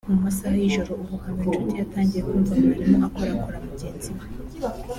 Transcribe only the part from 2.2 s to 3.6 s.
kumva mwarimu akorakora